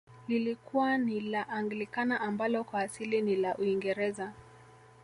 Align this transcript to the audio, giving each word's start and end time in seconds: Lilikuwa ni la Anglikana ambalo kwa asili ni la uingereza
Lilikuwa 0.27 0.97
ni 0.97 1.19
la 1.21 1.49
Anglikana 1.49 2.21
ambalo 2.21 2.63
kwa 2.63 2.79
asili 2.81 3.21
ni 3.21 3.35
la 3.35 3.57
uingereza 3.57 4.33